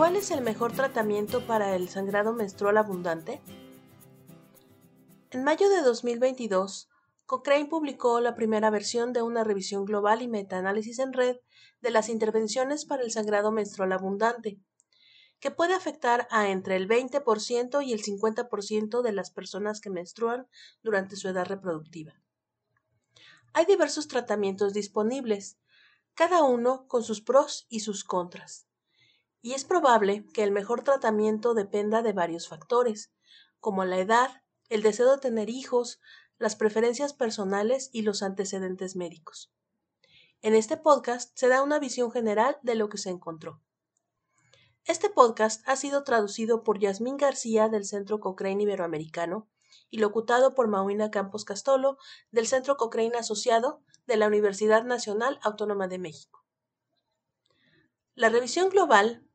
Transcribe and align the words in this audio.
¿Cuál 0.00 0.16
es 0.16 0.30
el 0.30 0.40
mejor 0.40 0.72
tratamiento 0.72 1.46
para 1.46 1.76
el 1.76 1.90
sangrado 1.90 2.32
menstrual 2.32 2.78
abundante? 2.78 3.42
En 5.30 5.44
mayo 5.44 5.68
de 5.68 5.82
2022, 5.82 6.88
Cochrane 7.26 7.66
publicó 7.66 8.18
la 8.20 8.34
primera 8.34 8.70
versión 8.70 9.12
de 9.12 9.20
una 9.20 9.44
revisión 9.44 9.84
global 9.84 10.22
y 10.22 10.28
metaanálisis 10.28 11.00
en 11.00 11.12
red 11.12 11.36
de 11.82 11.90
las 11.90 12.08
intervenciones 12.08 12.86
para 12.86 13.02
el 13.02 13.12
sangrado 13.12 13.52
menstrual 13.52 13.92
abundante, 13.92 14.58
que 15.38 15.50
puede 15.50 15.74
afectar 15.74 16.26
a 16.30 16.48
entre 16.48 16.76
el 16.76 16.88
20% 16.88 17.84
y 17.84 17.92
el 17.92 18.02
50% 18.02 19.02
de 19.02 19.12
las 19.12 19.30
personas 19.30 19.82
que 19.82 19.90
menstruan 19.90 20.48
durante 20.82 21.16
su 21.16 21.28
edad 21.28 21.44
reproductiva. 21.44 22.14
Hay 23.52 23.66
diversos 23.66 24.08
tratamientos 24.08 24.72
disponibles, 24.72 25.58
cada 26.14 26.42
uno 26.42 26.88
con 26.88 27.04
sus 27.04 27.20
pros 27.20 27.66
y 27.68 27.80
sus 27.80 28.02
contras. 28.02 28.69
Y 29.42 29.54
es 29.54 29.64
probable 29.64 30.26
que 30.34 30.42
el 30.42 30.50
mejor 30.50 30.82
tratamiento 30.82 31.54
dependa 31.54 32.02
de 32.02 32.12
varios 32.12 32.48
factores, 32.48 33.12
como 33.58 33.84
la 33.84 33.98
edad, 33.98 34.42
el 34.68 34.82
deseo 34.82 35.10
de 35.10 35.18
tener 35.18 35.48
hijos, 35.48 36.00
las 36.38 36.56
preferencias 36.56 37.12
personales 37.12 37.90
y 37.92 38.02
los 38.02 38.22
antecedentes 38.22 38.96
médicos. 38.96 39.52
En 40.42 40.54
este 40.54 40.76
podcast 40.76 41.36
se 41.38 41.48
da 41.48 41.62
una 41.62 41.78
visión 41.78 42.10
general 42.10 42.58
de 42.62 42.74
lo 42.74 42.88
que 42.88 42.98
se 42.98 43.10
encontró. 43.10 43.60
Este 44.86 45.10
podcast 45.10 45.62
ha 45.68 45.76
sido 45.76 46.02
traducido 46.04 46.62
por 46.64 46.78
Yasmín 46.78 47.18
García 47.18 47.68
del 47.68 47.84
Centro 47.84 48.20
Cochrane 48.20 48.62
Iberoamericano 48.62 49.48
y 49.90 49.98
locutado 49.98 50.54
por 50.54 50.68
Mauina 50.68 51.10
Campos 51.10 51.44
Castolo 51.44 51.98
del 52.30 52.46
Centro 52.46 52.76
Cochrane 52.76 53.16
Asociado 53.16 53.82
de 54.06 54.16
la 54.16 54.26
Universidad 54.26 54.84
Nacional 54.84 55.38
Autónoma 55.42 55.88
de 55.88 55.98
México. 55.98 56.44
La 58.14 58.30
revisión 58.30 58.70
global 58.70 59.26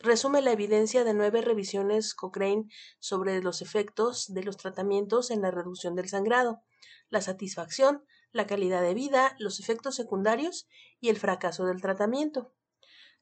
resume 0.00 0.40
la 0.40 0.52
evidencia 0.52 1.04
de 1.04 1.14
nueve 1.14 1.42
revisiones 1.42 2.14
Cochrane 2.14 2.68
sobre 2.98 3.42
los 3.42 3.60
efectos 3.60 4.32
de 4.32 4.42
los 4.42 4.56
tratamientos 4.56 5.30
en 5.30 5.42
la 5.42 5.50
reducción 5.50 5.94
del 5.94 6.08
sangrado, 6.08 6.62
la 7.10 7.20
satisfacción, 7.20 8.04
la 8.32 8.46
calidad 8.46 8.80
de 8.80 8.94
vida, 8.94 9.36
los 9.38 9.60
efectos 9.60 9.94
secundarios 9.96 10.68
y 11.00 11.10
el 11.10 11.18
fracaso 11.18 11.66
del 11.66 11.82
tratamiento. 11.82 12.52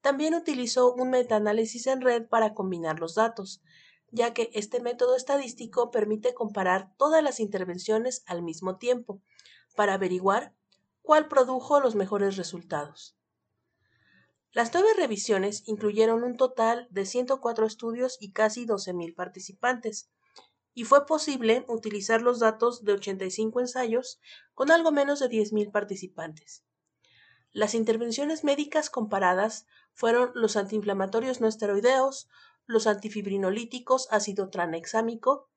También 0.00 0.34
utilizó 0.34 0.94
un 0.94 1.10
metaanálisis 1.10 1.86
en 1.86 2.00
red 2.00 2.26
para 2.26 2.54
combinar 2.54 2.98
los 3.00 3.14
datos, 3.14 3.62
ya 4.10 4.32
que 4.32 4.50
este 4.54 4.80
método 4.80 5.14
estadístico 5.14 5.90
permite 5.90 6.34
comparar 6.34 6.94
todas 6.96 7.22
las 7.22 7.38
intervenciones 7.38 8.22
al 8.26 8.42
mismo 8.42 8.78
tiempo, 8.78 9.22
para 9.76 9.94
averiguar 9.94 10.54
cuál 11.02 11.28
produjo 11.28 11.80
los 11.80 11.94
mejores 11.94 12.36
resultados. 12.36 13.16
Las 14.54 14.74
nueve 14.74 14.90
revisiones 14.98 15.62
incluyeron 15.66 16.22
un 16.22 16.36
total 16.36 16.86
de 16.90 17.06
104 17.06 17.64
estudios 17.64 18.18
y 18.20 18.32
casi 18.32 18.66
12.000 18.66 19.14
participantes, 19.14 20.10
y 20.74 20.84
fue 20.84 21.06
posible 21.06 21.64
utilizar 21.68 22.20
los 22.20 22.38
datos 22.38 22.84
de 22.84 22.92
85 22.92 23.60
ensayos 23.60 24.20
con 24.52 24.70
algo 24.70 24.92
menos 24.92 25.20
de 25.20 25.30
10.000 25.30 25.72
participantes. 25.72 26.64
Las 27.50 27.74
intervenciones 27.74 28.44
médicas 28.44 28.90
comparadas 28.90 29.66
fueron 29.94 30.32
los 30.34 30.56
antiinflamatorios 30.56 31.40
no 31.40 31.48
esteroideos, 31.48 32.28
los 32.66 32.86
antifibrinolíticos 32.86 34.06
ácido 34.10 34.50
tranexámico, 34.50 35.48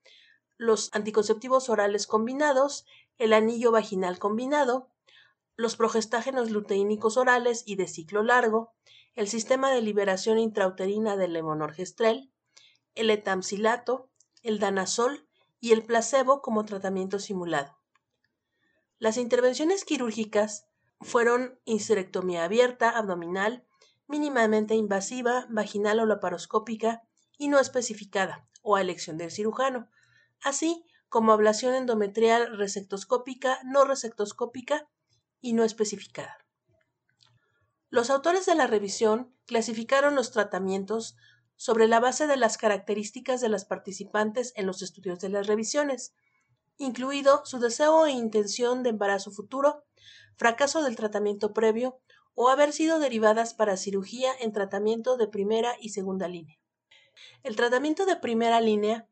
los 0.58 0.90
anticonceptivos 0.94 1.70
orales 1.70 2.08
combinados, 2.08 2.86
el 3.18 3.34
anillo 3.34 3.72
vaginal 3.72 4.20
combinado, 4.20 4.90
los 5.56 5.76
progestágenos 5.76 6.52
luteínicos 6.52 7.18
orales 7.18 7.64
y 7.66 7.76
de 7.76 7.88
ciclo 7.88 8.24
largo, 8.24 8.74
el 9.14 9.28
sistema 9.28 9.72
de 9.72 9.82
liberación 9.82 10.38
intrauterina 10.38 11.16
del 11.16 11.34
levonorgestrel, 11.34 12.32
el 12.96 13.10
etamcilato, 13.10 14.10
el 14.44 14.60
danazol 14.60 15.28
y 15.60 15.72
el 15.72 15.84
placebo 15.84 16.42
como 16.42 16.66
tratamiento 16.66 17.20
simulado. 17.20 17.78
Las 19.00 19.18
intervenciones 19.18 19.86
quirúrgicas 19.86 20.68
fueron 21.02 21.60
histerectomía 21.66 22.44
abierta, 22.44 22.90
abdominal, 22.90 23.66
mínimamente 24.08 24.76
invasiva, 24.76 25.48
vaginal 25.50 26.00
o 26.00 26.06
laparoscópica 26.06 27.04
y 27.38 27.48
no 27.48 27.60
especificada, 27.60 28.48
o 28.62 28.76
a 28.76 28.82
elección 28.82 29.18
del 29.18 29.32
cirujano, 29.32 29.90
así 30.42 30.86
como 31.10 31.32
ablación 31.32 31.76
endometrial 31.76 32.58
resectoscópica, 32.58 33.60
no 33.64 33.86
resectoscópica 33.86 34.90
y 35.46 35.54
no 35.54 35.64
especificada. 35.64 36.40
Los 37.92 38.10
autores 38.10 38.48
de 38.48 38.56
la 38.56 38.66
revisión 38.66 39.32
clasificaron 39.46 40.16
los 40.16 40.32
tratamientos 40.32 41.18
sobre 41.56 41.88
la 41.88 42.00
base 42.00 42.26
de 42.26 42.36
las 42.36 42.58
características 42.58 43.42
de 43.42 43.50
las 43.50 43.64
participantes 43.64 44.54
en 44.56 44.66
los 44.66 44.82
estudios 44.82 45.20
de 45.20 45.30
las 45.30 45.46
revisiones, 45.46 46.16
incluido 46.78 47.46
su 47.46 47.60
deseo 47.60 48.08
e 48.08 48.12
intención 48.12 48.82
de 48.82 48.90
embarazo 48.90 49.30
futuro, 49.30 49.86
fracaso 50.36 50.82
del 50.82 50.96
tratamiento 50.96 51.54
previo 51.54 52.00
o 52.34 52.50
haber 52.50 52.74
sido 52.74 52.98
derivadas 52.98 53.54
para 53.54 53.78
cirugía 53.78 54.32
en 54.40 54.52
tratamiento 54.52 55.16
de 55.16 55.28
primera 55.28 55.76
y 55.80 55.90
segunda 55.90 56.28
línea. 56.28 56.58
El 57.44 57.56
tratamiento 57.56 58.08
de 58.08 58.16
primera 58.16 58.62
línea 58.62 59.08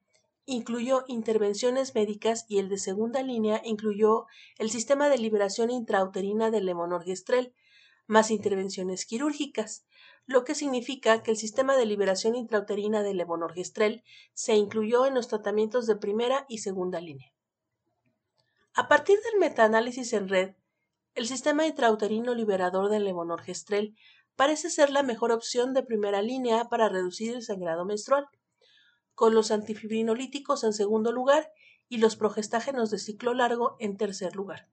incluyó 0.45 1.03
intervenciones 1.07 1.95
médicas 1.95 2.45
y 2.47 2.59
el 2.59 2.69
de 2.69 2.77
segunda 2.77 3.23
línea 3.23 3.61
incluyó 3.63 4.25
el 4.57 4.69
sistema 4.69 5.09
de 5.09 5.17
liberación 5.17 5.69
intrauterina 5.69 6.51
del 6.51 6.65
levonorgestrel, 6.65 7.53
más 8.07 8.31
intervenciones 8.31 9.05
quirúrgicas, 9.05 9.85
lo 10.25 10.43
que 10.43 10.55
significa 10.55 11.23
que 11.23 11.31
el 11.31 11.37
sistema 11.37 11.75
de 11.75 11.85
liberación 11.85 12.35
intrauterina 12.35 13.03
del 13.03 13.17
levonorgestrel 13.17 14.03
se 14.33 14.55
incluyó 14.55 15.05
en 15.05 15.13
los 15.13 15.27
tratamientos 15.27 15.85
de 15.85 15.95
primera 15.95 16.45
y 16.47 16.59
segunda 16.59 16.99
línea. 16.99 17.33
A 18.73 18.87
partir 18.87 19.19
del 19.21 19.39
metaanálisis 19.39 20.13
en 20.13 20.29
red, 20.29 20.55
el 21.15 21.27
sistema 21.27 21.67
intrauterino 21.67 22.33
liberador 22.33 22.89
del 22.89 23.05
levonorgestrel 23.05 23.95
parece 24.35 24.69
ser 24.69 24.89
la 24.89 25.03
mejor 25.03 25.31
opción 25.31 25.73
de 25.73 25.83
primera 25.83 26.21
línea 26.21 26.65
para 26.69 26.89
reducir 26.89 27.35
el 27.35 27.43
sangrado 27.43 27.85
menstrual, 27.85 28.27
con 29.15 29.33
los 29.33 29.51
antifibrinolíticos 29.51 30.63
en 30.63 30.73
segundo 30.73 31.11
lugar 31.11 31.51
y 31.89 31.97
los 31.97 32.15
progestágenos 32.15 32.89
de 32.89 32.97
ciclo 32.97 33.33
largo 33.33 33.75
en 33.79 33.97
tercer 33.97 34.35
lugar. 34.35 34.69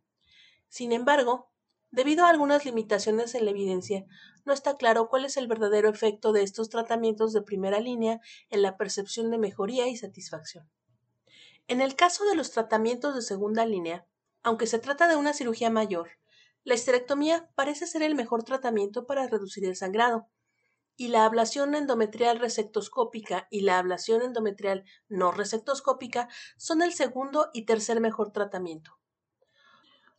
Sin 0.68 0.92
embargo, 0.92 1.50
debido 1.90 2.24
a 2.24 2.30
algunas 2.30 2.64
limitaciones 2.64 3.34
en 3.34 3.44
la 3.44 3.50
evidencia, 3.50 4.06
no 4.44 4.52
está 4.52 4.76
claro 4.76 5.08
cuál 5.08 5.24
es 5.24 5.36
el 5.36 5.48
verdadero 5.48 5.88
efecto 5.88 6.32
de 6.32 6.42
estos 6.42 6.68
tratamientos 6.68 7.32
de 7.32 7.42
primera 7.42 7.80
línea 7.80 8.20
en 8.48 8.62
la 8.62 8.76
percepción 8.76 9.30
de 9.30 9.38
mejoría 9.38 9.88
y 9.88 9.96
satisfacción. 9.96 10.70
En 11.68 11.80
el 11.80 11.94
caso 11.94 12.24
de 12.24 12.34
los 12.34 12.50
tratamientos 12.50 13.14
de 13.14 13.22
segunda 13.22 13.66
línea, 13.66 14.06
aunque 14.42 14.66
se 14.66 14.78
trata 14.78 15.08
de 15.08 15.16
una 15.16 15.34
cirugía 15.34 15.70
mayor, 15.70 16.10
la 16.64 16.74
histerectomía 16.74 17.48
parece 17.54 17.86
ser 17.86 18.02
el 18.02 18.14
mejor 18.14 18.44
tratamiento 18.44 19.06
para 19.06 19.26
reducir 19.26 19.64
el 19.64 19.76
sangrado, 19.76 20.28
y 21.00 21.08
la 21.08 21.24
ablación 21.24 21.74
endometrial 21.74 22.38
resectoscópica 22.38 23.48
y 23.50 23.62
la 23.62 23.78
ablación 23.78 24.20
endometrial 24.20 24.84
no 25.08 25.32
resectoscópica 25.32 26.28
son 26.58 26.82
el 26.82 26.92
segundo 26.92 27.48
y 27.54 27.64
tercer 27.64 28.02
mejor 28.02 28.32
tratamiento. 28.32 28.98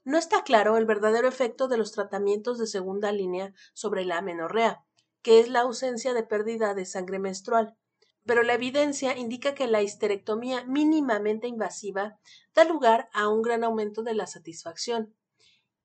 No 0.03 0.18
está 0.18 0.42
claro 0.42 0.78
el 0.78 0.88
verdadero 0.88 1.28
efecto 1.28 1.68
de 1.68 1.78
los 1.78 1.92
tratamientos 1.92 2.58
de 2.58 2.66
segunda 2.66 3.12
línea 3.12 3.53
sobre 3.74 4.06
la 4.06 4.18
amenorrea, 4.18 4.84
que 5.22 5.40
es 5.40 5.50
la 5.50 5.59
ausencia 5.59 6.16
de 6.16 6.24
pérdida 6.24 6.74
de 6.74 6.88
sangre 6.88 7.19
menstrual, 7.19 7.78
pero 8.25 8.42
la 8.42 8.56
evidencia 8.56 9.16
indica 9.16 9.53
que 9.53 9.68
la 9.68 9.84
histerectomía 9.84 10.63
mínimamente 10.63 11.48
invasiva 11.48 12.18
da 12.56 12.63
lugar 12.63 13.08
a 13.13 13.28
un 13.28 13.44
gran 13.44 13.63
aumento 13.63 14.02
de 14.02 14.16
la 14.16 14.25
satisfacción 14.25 15.16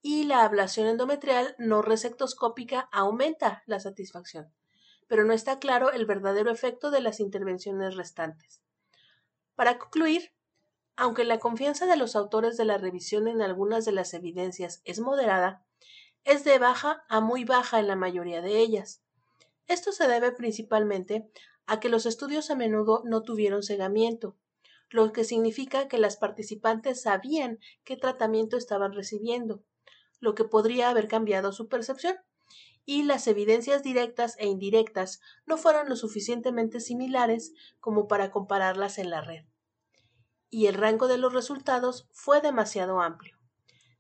y 0.00 0.24
la 0.24 0.42
ablación 0.42 0.86
endometrial 0.86 1.54
no 1.58 1.82
resectoscópica 1.82 2.88
aumenta 2.92 3.62
la 3.66 3.78
satisfacción, 3.78 4.55
pero 5.06 5.24
no 5.24 5.32
está 5.32 5.58
claro 5.58 5.92
el 5.92 6.06
verdadero 6.06 6.50
efecto 6.50 6.90
de 6.90 7.00
las 7.00 7.20
intervenciones 7.20 7.96
restantes. 7.96 8.62
Para 9.54 9.78
concluir, 9.78 10.32
aunque 10.96 11.24
la 11.24 11.38
confianza 11.38 11.86
de 11.86 11.96
los 11.96 12.16
autores 12.16 12.56
de 12.56 12.64
la 12.64 12.78
revisión 12.78 13.28
en 13.28 13.42
algunas 13.42 13.84
de 13.84 13.92
las 13.92 14.14
evidencias 14.14 14.80
es 14.84 15.00
moderada, 15.00 15.64
es 16.24 16.44
de 16.44 16.58
baja 16.58 17.04
a 17.08 17.20
muy 17.20 17.44
baja 17.44 17.78
en 17.78 17.86
la 17.86 17.96
mayoría 17.96 18.40
de 18.40 18.58
ellas. 18.58 19.02
Esto 19.66 19.92
se 19.92 20.08
debe 20.08 20.32
principalmente 20.32 21.30
a 21.66 21.80
que 21.80 21.88
los 21.88 22.06
estudios 22.06 22.50
a 22.50 22.54
menudo 22.54 23.02
no 23.04 23.22
tuvieron 23.22 23.62
cegamiento, 23.62 24.36
lo 24.90 25.12
que 25.12 25.24
significa 25.24 25.88
que 25.88 25.98
las 25.98 26.16
participantes 26.16 27.02
sabían 27.02 27.58
qué 27.84 27.96
tratamiento 27.96 28.56
estaban 28.56 28.92
recibiendo 28.92 29.62
lo 30.20 30.34
que 30.34 30.44
podría 30.44 30.90
haber 30.90 31.08
cambiado 31.08 31.52
su 31.52 31.68
percepción, 31.68 32.16
y 32.86 33.02
las 33.02 33.26
evidencias 33.26 33.82
directas 33.82 34.36
e 34.38 34.46
indirectas 34.46 35.20
no 35.44 35.58
fueron 35.58 35.88
lo 35.88 35.96
suficientemente 35.96 36.80
similares 36.80 37.52
como 37.80 38.06
para 38.06 38.30
compararlas 38.30 38.98
en 38.98 39.10
la 39.10 39.20
red, 39.20 39.44
y 40.48 40.66
el 40.66 40.74
rango 40.74 41.08
de 41.08 41.18
los 41.18 41.34
resultados 41.34 42.08
fue 42.12 42.40
demasiado 42.40 43.02
amplio. 43.02 43.36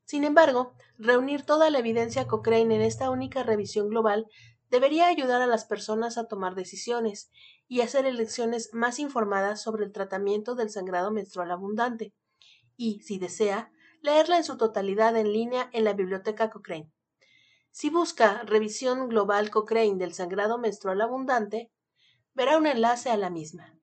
Sin 0.04 0.22
embargo, 0.22 0.72
reunir 0.96 1.42
toda 1.42 1.68
la 1.68 1.80
evidencia 1.80 2.28
Cochrane 2.28 2.76
en 2.76 2.80
esta 2.80 3.10
única 3.10 3.42
revisión 3.42 3.88
global 3.88 4.28
debería 4.70 5.08
ayudar 5.08 5.42
a 5.42 5.48
las 5.48 5.64
personas 5.64 6.16
a 6.16 6.28
tomar 6.28 6.54
decisiones 6.54 7.28
y 7.66 7.80
hacer 7.80 8.06
elecciones 8.06 8.70
más 8.72 9.00
informadas 9.00 9.60
sobre 9.60 9.84
el 9.84 9.92
tratamiento 9.92 10.54
del 10.54 10.70
sangrado 10.70 11.10
menstrual 11.10 11.50
abundante, 11.50 12.14
y, 12.76 13.00
si 13.00 13.18
desea, 13.18 13.72
leerla 14.00 14.36
en 14.36 14.44
su 14.44 14.56
totalidad 14.56 15.16
en 15.16 15.32
línea 15.32 15.70
en 15.72 15.82
la 15.82 15.92
biblioteca 15.92 16.50
Cochrane. 16.50 16.92
Si 17.78 17.90
busca 17.90 18.42
Revisión 18.44 19.10
Global 19.10 19.50
Cochrane 19.50 19.96
del 19.98 20.14
Sangrado 20.14 20.56
Menstrual 20.56 20.98
Abundante, 21.02 21.70
verá 22.32 22.56
un 22.56 22.66
enlace 22.66 23.10
a 23.10 23.18
la 23.18 23.28
misma. 23.28 23.75